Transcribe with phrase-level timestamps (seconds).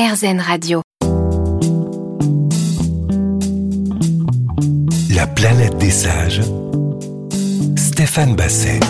[0.00, 0.80] RZN Radio.
[5.10, 6.40] La planète des sages.
[7.76, 8.80] Stéphane Basset.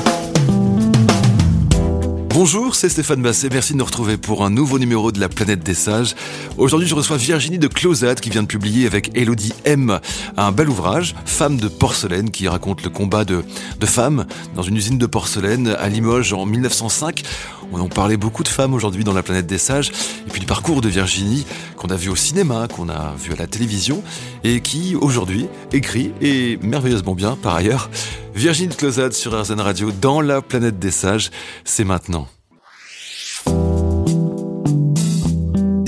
[2.29, 3.49] Bonjour, c'est Stéphane Basset.
[3.51, 6.15] Merci de nous retrouver pour un nouveau numéro de La Planète des Sages.
[6.59, 9.99] Aujourd'hui, je reçois Virginie de Closade qui vient de publier avec Elodie M
[10.37, 13.43] un bel ouvrage, Femme de porcelaine, qui raconte le combat de,
[13.81, 17.25] de femmes dans une usine de porcelaine à Limoges en 1905.
[17.73, 19.91] On en parlait beaucoup de femmes aujourd'hui dans La Planète des Sages,
[20.27, 23.37] et puis du parcours de Virginie qu'on a vu au cinéma, qu'on a vu à
[23.37, 24.03] la télévision,
[24.43, 27.89] et qui aujourd'hui écrit, et merveilleusement bien par ailleurs,
[28.35, 31.31] Virginie de Closade sur RZN Radio dans La Planète des Sages,
[31.65, 32.27] c'est maintenant.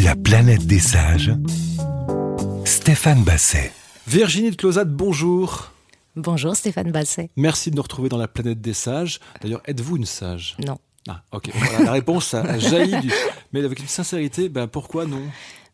[0.05, 1.33] La planète des sages.
[2.65, 3.73] Stéphane Basset.
[4.07, 5.73] Virginie de Closade, bonjour.
[6.15, 7.31] Bonjour Stéphane Basset.
[7.37, 9.19] Merci de nous retrouver dans La Planète des Sages.
[9.41, 10.57] D'ailleurs, êtes-vous une sage?
[10.65, 10.79] Non.
[11.09, 11.51] Ah, ok.
[11.85, 13.13] La réponse a jailli du...
[13.53, 15.23] Mais avec une sincérité, ben pourquoi non?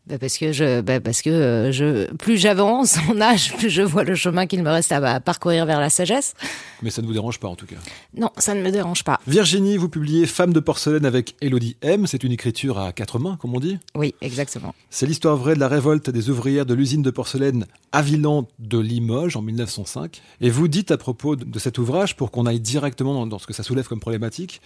[0.09, 3.83] Bah parce que je, bah parce que euh, je, plus j'avance en âge, plus je
[3.83, 6.33] vois le chemin qu'il me reste à, parcourir vers la sagesse.
[6.81, 7.75] Mais ça ne vous dérange pas en tout cas.
[8.17, 9.19] Non, ça ne me dérange pas.
[9.27, 12.07] Virginie, vous publiez Femme de porcelaine avec Elodie M.
[12.07, 13.77] C'est une écriture à quatre mains, comme on dit.
[13.93, 14.73] Oui, exactement.
[14.89, 19.37] C'est l'histoire vraie de la révolte des ouvrières de l'usine de porcelaine Aviland de Limoges
[19.37, 20.21] en 1905.
[20.41, 23.53] Et vous dites à propos de cet ouvrage, pour qu'on aille directement dans ce que
[23.53, 24.61] ça soulève comme problématique,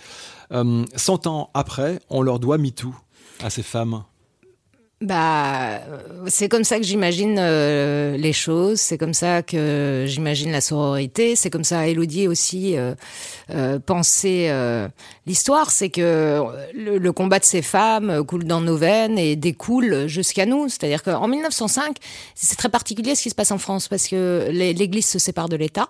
[0.53, 2.93] euh, 100 ans après, on leur doit MeToo
[3.43, 4.03] à ces femmes.
[5.03, 5.81] Bah,
[6.27, 11.35] c'est comme ça que j'imagine euh, les choses, c'est comme ça que j'imagine la sororité,
[11.35, 12.95] c'est comme ça Elodie aussi euh,
[13.49, 14.87] euh, pensait euh,
[15.25, 16.41] l'histoire, c'est que
[16.73, 20.69] le, le, combat de ces femmes coule dans nos veines et découle jusqu'à nous.
[20.69, 21.97] C'est-à-dire qu'en 1905,
[22.33, 25.57] c'est très particulier ce qui se passe en France parce que l'Église se sépare de
[25.57, 25.89] l'État.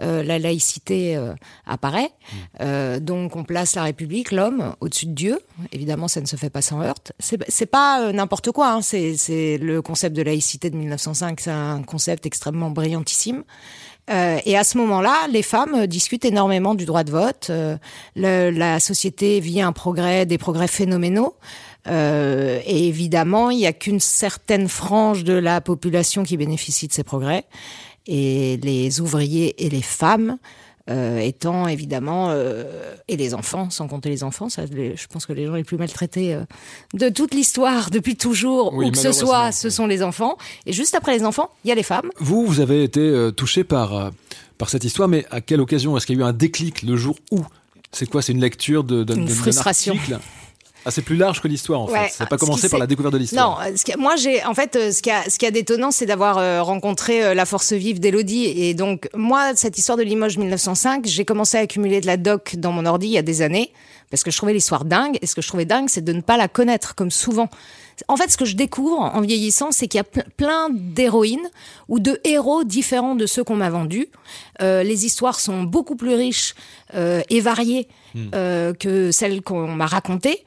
[0.00, 1.34] Euh, la laïcité euh,
[1.66, 2.08] apparaît.
[2.08, 2.36] Mmh.
[2.62, 5.38] Euh, donc on place la République, l'homme, au-dessus de Dieu.
[5.70, 7.12] Évidemment, ça ne se fait pas sans heurte.
[7.20, 8.72] C'est pas n'importe quoi.
[8.72, 8.82] Hein.
[8.82, 11.40] C'est le concept de laïcité de 1905.
[11.40, 13.44] C'est un concept extrêmement brillantissime.
[14.10, 17.48] Euh, et à ce moment-là, les femmes discutent énormément du droit de vote.
[17.50, 17.76] Euh,
[18.16, 21.36] la société vit un progrès, des progrès phénoménaux.
[21.88, 26.92] Euh, et évidemment, il n'y a qu'une certaine frange de la population qui bénéficie de
[26.92, 27.44] ces progrès
[28.06, 30.38] et les ouvriers et les femmes
[30.90, 35.32] euh, étant évidemment euh, et les enfants, sans compter les enfants, ça, je pense que
[35.32, 36.44] les gens les plus maltraités euh,
[36.94, 40.36] de toute l'histoire depuis toujours, où que ce soit, ce sont les enfants.
[40.66, 42.10] Et juste après les enfants, il y a les femmes.
[42.18, 44.10] Vous, vous avez été touché par
[44.58, 45.96] par cette histoire, mais à quelle occasion?
[45.96, 47.40] Est-ce qu'il y a eu un déclic le jour où?
[47.90, 48.22] C'est quoi?
[48.22, 49.96] C'est une lecture de, de, une de, frustration.
[50.84, 52.14] Ah, c'est plus large que l'histoire en ouais, fait.
[52.14, 53.60] Ça n'a pas commencé par la découverte de l'histoire.
[53.60, 56.06] Non, ce qui, moi j'ai en fait ce qui a ce qui a d'étonnant, c'est
[56.06, 60.38] d'avoir euh, rencontré euh, la force vive d'Elodie et donc moi cette histoire de Limoges
[60.38, 63.42] 1905, j'ai commencé à accumuler de la doc dans mon ordi il y a des
[63.42, 63.72] années
[64.10, 66.20] parce que je trouvais l'histoire dingue et ce que je trouvais dingue, c'est de ne
[66.20, 67.48] pas la connaître comme souvent.
[68.08, 71.50] En fait, ce que je découvre en vieillissant, c'est qu'il y a plein d'héroïnes
[71.88, 74.08] ou de héros différents de ceux qu'on m'a vendus.
[74.60, 76.54] Euh, les histoires sont beaucoup plus riches
[76.94, 78.28] euh, et variées hmm.
[78.34, 80.44] euh, que celles qu'on m'a racontées.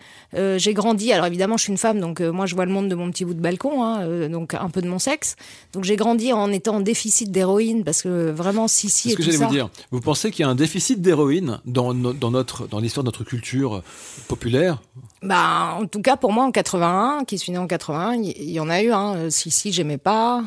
[0.58, 2.96] J'ai grandi, alors évidemment, je suis une femme, donc moi je vois le monde de
[2.96, 5.38] mon petit bout de balcon, hein, donc un peu de mon sexe.
[5.72, 9.04] Donc j'ai grandi en étant en déficit d'héroïne parce que vraiment, si, si.
[9.04, 9.70] C'est ce que j'allais vous dire.
[9.92, 13.08] Vous pensez qu'il y a un déficit d'héroïne dans, no, dans, notre, dans l'histoire de
[13.08, 13.82] notre culture
[14.28, 14.82] populaire?
[15.26, 18.54] Bah, en tout cas, pour moi, en 81, qui suis né en 81, il y,
[18.54, 18.92] y, en a eu.
[18.92, 19.30] Hein.
[19.30, 20.44] Si, si, j'aimais pas.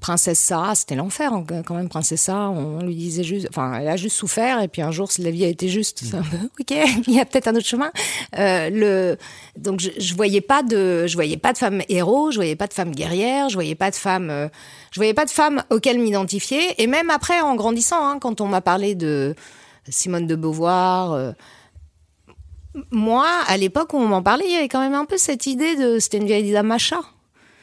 [0.00, 1.88] Princesse Sarah, c'était l'enfer hein, quand même.
[1.88, 5.08] Princesse Sarah, on lui disait juste, enfin, elle a juste souffert et puis un jour,
[5.18, 6.02] la vie a été juste.
[6.12, 6.18] Mm.
[6.60, 6.70] ok,
[7.06, 7.90] il y a peut-être un autre chemin.
[8.38, 9.16] Euh, le,
[9.56, 12.66] donc je, je, voyais pas de, je voyais pas de femme héros, je voyais pas
[12.66, 14.48] de femme guerrière, je voyais pas de femme, euh,
[14.92, 16.80] je voyais pas de femme auxquelles m'identifier.
[16.82, 19.34] Et même après, en grandissant, hein, quand on m'a parlé de
[19.88, 21.12] Simone de Beauvoir.
[21.12, 21.32] Euh,
[22.90, 25.46] moi, à l'époque où on m'en parlait, il y avait quand même un peu cette
[25.46, 27.00] idée de c'était une vieille dame macha.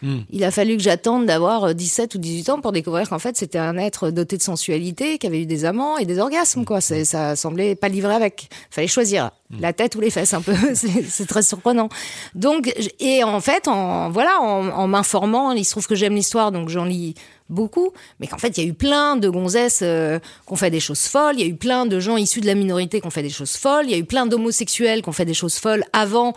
[0.01, 0.17] Mm.
[0.29, 3.57] Il a fallu que j'attende d'avoir 17 ou 18 ans pour découvrir qu'en fait c'était
[3.57, 6.81] un être doté de sensualité, qui avait eu des amants et des orgasmes quoi.
[6.81, 8.49] Ça semblait pas livré avec.
[8.69, 9.31] Fallait choisir.
[9.59, 10.53] La tête ou les fesses un peu.
[10.73, 11.89] c'est, très surprenant.
[12.35, 16.51] Donc et en fait en voilà en, en m'informant, il se trouve que j'aime l'histoire
[16.51, 17.15] donc j'en lis
[17.49, 20.69] beaucoup, mais qu'en fait, il y a eu plein de gonzesses euh, qui ont fait
[20.69, 23.07] des choses folles, il y a eu plein de gens issus de la minorité qui
[23.07, 25.33] ont fait des choses folles, il y a eu plein d'homosexuels qui ont fait des
[25.33, 26.33] choses folles avant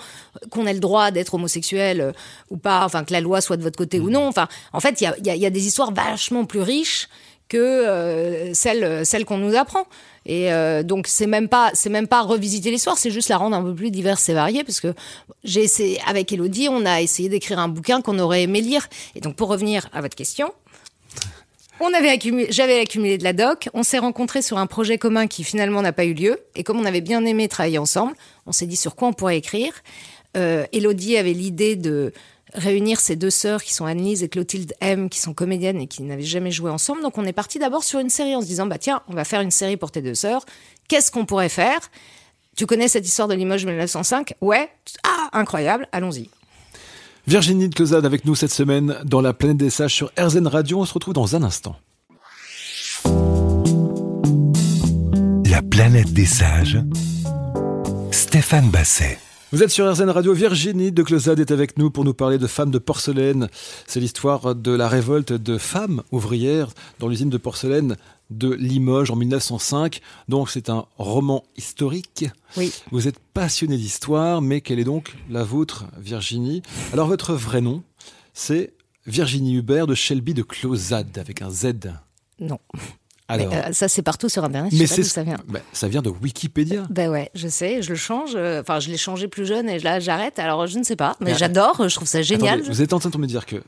[0.51, 2.13] qu'on ait le droit d'être homosexuel euh,
[2.51, 4.05] ou pas, enfin que la loi soit de votre côté mmh.
[4.05, 4.27] ou non.
[4.29, 7.09] Enfin, en fait, il y a, y, a, y a, des histoires vachement plus riches
[7.51, 9.85] que euh, celles qu'on nous apprend.
[10.25, 13.57] Et euh, donc c'est même pas c'est même pas revisiter l'histoire, c'est juste la rendre
[13.57, 14.95] un peu plus diverse et variée parce que
[15.45, 18.89] j'ai essayé avec Elodie, on a essayé d'écrire un bouquin qu'on aurait aimé lire.
[19.15, 20.53] Et donc pour revenir à votre question,
[21.81, 23.71] on avait accumulé, j'avais accumulé de la doc.
[23.73, 26.39] On s'est rencontrés sur un projet commun qui finalement n'a pas eu lieu.
[26.55, 28.13] Et comme on avait bien aimé travailler ensemble,
[28.47, 29.73] on s'est dit sur quoi on pourrait écrire.
[30.37, 32.13] Euh, Elodie avait l'idée de
[32.55, 36.03] réunir ces deux sœurs qui sont Annelise et Clotilde M, qui sont comédiennes et qui
[36.03, 37.03] n'avaient jamais joué ensemble.
[37.03, 39.25] Donc on est parti d'abord sur une série en se disant, bah tiens, on va
[39.25, 40.45] faire une série pour tes deux sœurs.
[40.89, 41.81] Qu'est-ce qu'on pourrait faire?
[42.57, 44.69] Tu connais cette histoire de Limoges 1905 Ouais
[45.05, 46.29] Ah, incroyable, allons-y.
[47.27, 50.81] Virginie de Closade avec nous cette semaine dans la planète des sages sur RZN Radio.
[50.81, 51.77] On se retrouve dans un instant.
[55.49, 56.79] La planète des sages.
[58.11, 59.19] Stéphane Basset.
[59.53, 60.33] Vous êtes sur RZN Radio.
[60.33, 63.49] Virginie de Closade est avec nous pour nous parler de Femmes de porcelaine.
[63.89, 66.69] C'est l'histoire de la révolte de femmes ouvrières
[67.01, 67.97] dans l'usine de porcelaine
[68.31, 70.03] de Limoges en 1905.
[70.29, 72.27] Donc c'est un roman historique.
[72.57, 72.73] Oui.
[72.93, 76.63] Vous êtes passionnée d'histoire, mais quelle est donc la vôtre, Virginie?
[76.93, 77.83] Alors votre vrai nom,
[78.33, 78.73] c'est
[79.09, 81.73] Virginie Hubert de Shelby de Closade avec un Z.
[82.39, 82.61] Non.
[83.33, 84.73] Alors, Mais, euh, ça, c'est partout sur Internet.
[84.73, 85.39] Je mais sais pas c'est d'où ça vient.
[85.49, 86.87] Ben, ça vient de Wikipédia.
[86.91, 88.33] Ben ouais, je sais, je le change.
[88.35, 90.39] euh, Enfin, je l'ai changé plus jeune et là, j'arrête.
[90.39, 91.89] Alors, je ne sais pas, mais Mais j'adore.
[91.89, 92.59] Je trouve ça génial.
[92.59, 93.63] Attendez, vous êtes en train de me dire que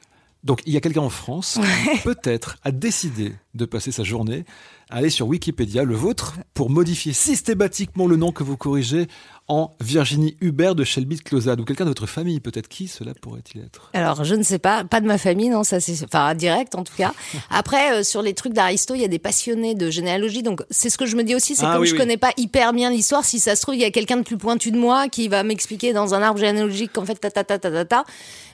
[0.44, 1.60] donc il y a quelqu'un en France
[1.92, 4.44] qui peut-être a décidé de passer sa journée
[4.90, 9.06] à aller sur Wikipédia, le vôtre, pour modifier systématiquement le nom que vous corrigez
[9.52, 12.40] en Virginie Hubert de Shelby de Closade ou quelqu'un de votre famille.
[12.40, 13.90] Peut-être qui cela pourrait-il être?
[13.92, 16.84] Alors, je ne sais pas, pas de ma famille, non, ça c'est, enfin, direct en
[16.84, 17.12] tout cas.
[17.50, 20.88] Après, euh, sur les trucs d'Aristo, il y a des passionnés de généalogie, donc c'est
[20.88, 21.98] ce que je me dis aussi, c'est Ah comme oui, je oui.
[21.98, 24.38] connais pas hyper bien l'histoire, si ça se trouve, il y a quelqu'un de plus
[24.38, 27.58] pointu de moi qui va m'expliquer dans un arbre généalogique qu'en fait, ta ta ta
[27.58, 28.04] ta ta ta.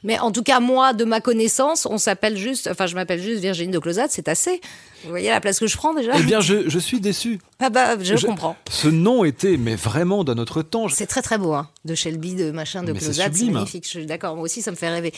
[0.03, 3.41] Mais en tout cas, moi, de ma connaissance, on s'appelle juste, enfin, je m'appelle juste
[3.41, 4.61] Virginie de Closade, c'est assez.
[5.05, 6.13] Vous voyez la place que je prends déjà?
[6.19, 7.39] Eh bien, je, je suis déçu.
[7.61, 8.57] Ah bah, je, je- comprends.
[8.71, 10.89] Ce nom était, mais vraiment d'un autre temps.
[10.89, 13.55] C'est très très beau, hein, de Shelby, de machin, de Mais c'est sublime.
[13.55, 13.85] magnifique.
[13.85, 15.13] Je suis d'accord, moi aussi, ça me fait rêver.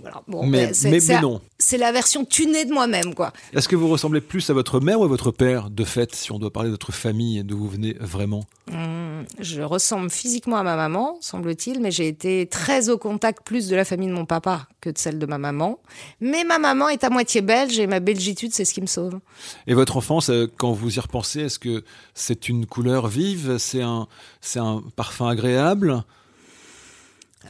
[0.00, 1.40] Voilà, bon, Mais- mais non.
[1.56, 3.32] C'est la version tunée de moi-même, quoi.
[3.52, 6.32] Est-ce que vous ressemblez plus à votre mère ou à votre père, de fait, si
[6.32, 8.44] on doit parler de votre famille d'où vous venez vraiment?
[9.38, 13.76] Je ressemble physiquement à ma maman, semble-t-il, mais j'ai été très au contact plus de
[13.76, 15.78] la famille de mon papa que de celle de ma maman.
[16.20, 19.18] Mais ma maman est à moitié belge et ma belgitude, c'est ce qui me sauve.
[19.66, 21.84] Et votre enfance, euh, quand vous y repensez, est-ce que
[22.14, 24.06] c'est une couleur vive C'est un,
[24.40, 26.04] c'est un parfum agréable?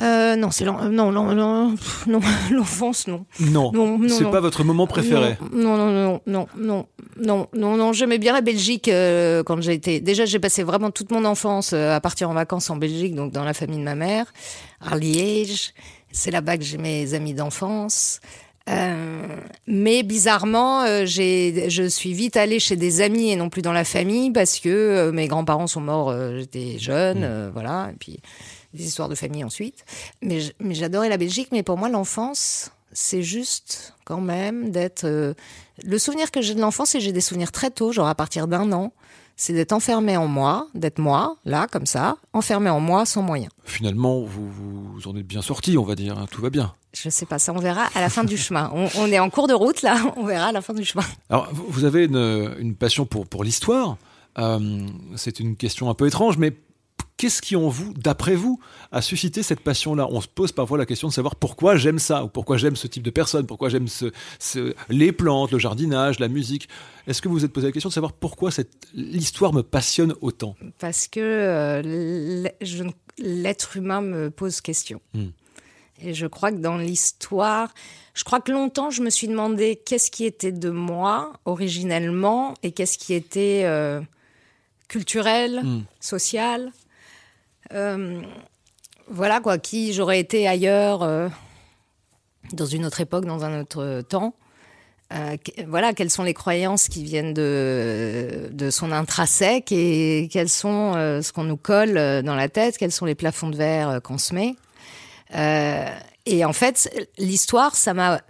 [0.03, 1.75] Euh, non, c'est l'en- non, non, non,
[2.07, 2.21] non,
[2.51, 3.25] l'enfance, non.
[3.41, 4.31] Non, Non, non, c'est non.
[4.31, 5.37] pas votre moment préféré.
[5.53, 6.87] Non, non, non, non, non,
[7.17, 7.93] non, non, non.
[7.93, 10.01] J'aimais bien la Belgique euh, quand j'ai été.
[10.01, 13.33] Déjà, j'ai passé vraiment toute mon enfance euh, à partir en vacances en Belgique, donc
[13.33, 14.33] dans la famille de ma mère,
[14.81, 15.73] à Liège.
[16.11, 18.21] C'est là-bas que j'ai mes amis d'enfance.
[18.71, 19.27] Euh,
[19.67, 23.73] mais bizarrement, euh, j'ai, je suis vite allée chez des amis et non plus dans
[23.73, 27.97] la famille parce que euh, mes grands-parents sont morts, euh, j'étais jeune, euh, voilà, et
[27.97, 28.21] puis
[28.73, 29.85] des histoires de famille ensuite.
[30.23, 30.41] Mais,
[30.71, 35.07] j'adorais la Belgique, mais pour moi, l'enfance, c'est juste quand même d'être.
[35.07, 38.49] le souvenir que j'ai de l'enfance, et j'ai des souvenirs très tôt, genre à partir
[38.49, 38.93] d'un an,
[39.37, 43.51] c'est d'être enfermé en moi, d'être moi, là, comme ça, enfermé en moi sans moyens.
[43.65, 46.19] Finalement, vous, vous en êtes bien sorti, on va dire.
[46.19, 46.73] hein, tout va bien.
[46.93, 48.71] Je sais pas, ça on verra à la fin du chemin.
[48.73, 51.05] On, on est en cours de route là, on verra à la fin du chemin.
[51.29, 53.97] Alors, vous vous avez une, une passion pour, pour l'histoire.
[54.39, 54.87] Euh,
[55.17, 56.53] c'est une question un peu étrange, mais
[57.25, 58.61] qu'est-ce qui en vous, d'après vous,
[58.93, 60.07] a suscité cette passion-là?
[60.11, 62.87] On se pose parfois la question de savoir pourquoi j'aime ça, ou pourquoi j'aime ce
[62.87, 66.69] type de personne, pourquoi j'aime ce, ce- les plantes, le jardinage, la musique.
[67.07, 68.51] Est-ce que vous vous êtes posé la question de savoir pourquoi
[68.93, 70.55] l'histoire me passionne autant?
[70.79, 72.47] Parce que euh,
[73.19, 75.01] l'être humain me pose question.
[75.15, 75.29] Hmm.
[76.03, 77.73] Et je crois que dans l'histoire,
[78.13, 82.73] je crois que longtemps je me suis demandé qu'est-ce qui était de moi originellement et
[82.73, 84.03] qu'est-ce qui était euh,
[84.89, 85.81] culturel, Hmm.
[86.01, 86.71] social.
[87.73, 88.23] Euh,
[89.09, 91.29] voilà quoi, qui j'aurais été ailleurs, euh,
[92.53, 94.35] dans une autre époque, dans un autre temps.
[95.13, 100.95] Euh, voilà, quelles sont les croyances qui viennent de, de son intrinsèque et quels sont
[100.95, 104.35] ce qu'on nous colle dans la tête, quels sont les plafonds de verre qu'on se
[104.35, 104.57] met.
[106.27, 108.23] Et en fait, l'histoire, ça m'a,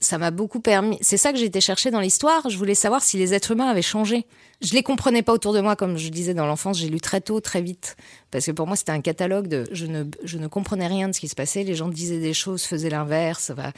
[0.00, 0.98] ça m'a beaucoup permis.
[1.02, 2.48] C'est ça que été chercher dans l'histoire.
[2.48, 4.24] Je voulais savoir si les êtres humains avaient changé.
[4.62, 6.78] Je les comprenais pas autour de moi, comme je disais dans l'enfance.
[6.78, 7.96] J'ai lu très tôt, très vite,
[8.30, 9.66] parce que pour moi c'était un catalogue de.
[9.72, 11.64] Je ne, je ne comprenais rien de ce qui se passait.
[11.64, 13.72] Les gens disaient des choses, faisaient l'inverse, va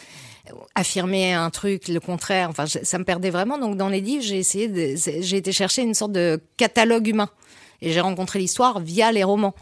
[0.77, 2.51] affirmer un truc, le contraire.
[2.51, 3.59] Enfin, ça me perdait vraiment.
[3.59, 7.31] Donc dans les livres, j'ai essayé, de, j'ai été chercher une sorte de catalogue humain,
[7.81, 9.55] et j'ai rencontré l'histoire via les romans.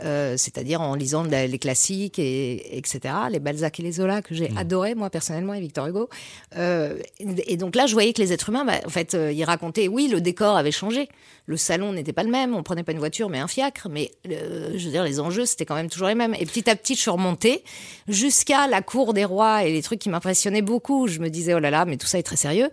[0.00, 3.14] Euh, c'est-à-dire en lisant la- les classiques et etc.
[3.30, 6.08] Les Balzac et les Zola que j'ai adoré moi personnellement et Victor Hugo.
[6.56, 9.30] Euh, et et donc là, je voyais que les êtres humains, bah, en fait, euh,
[9.30, 11.10] ils racontaient, oui, le décor avait changé,
[11.44, 14.12] le salon n'était pas le même, on prenait pas une voiture mais un fiacre, mais
[14.24, 16.34] je veux dire les enjeux c'était quand même toujours les mêmes.
[16.40, 17.62] Et petit à petit, je suis remontée
[18.08, 21.06] jusqu'à la cour des rois et les trucs qui m'impressionnaient beaucoup.
[21.06, 22.70] Je me disais oh là là, mais tout ça est très sérieux.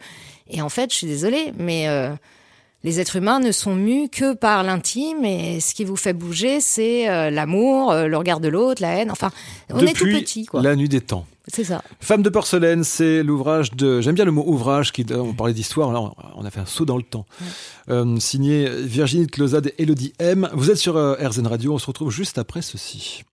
[0.49, 1.87] Et en fait, je suis désolée, mais
[2.83, 6.61] les êtres humains ne sont mus que par l'intime et ce qui vous fait bouger,
[6.61, 9.11] c'est euh, l'amour, euh, le regard de l'autre, la haine.
[9.11, 9.31] Enfin,
[9.69, 10.61] on est tout petit, quoi.
[10.61, 11.25] La nuit des temps.
[11.51, 11.81] C'est ça.
[11.99, 14.01] Femme de porcelaine, c'est l'ouvrage de.
[14.01, 14.93] J'aime bien le mot ouvrage.
[14.93, 15.91] Qui, on parlait d'histoire.
[15.91, 17.25] Là, on a fait un saut dans le temps.
[17.89, 20.47] Euh, signé Virginie de Closade et Elodie M.
[20.53, 21.73] Vous êtes sur RZN Radio.
[21.73, 23.23] On se retrouve juste après ceci.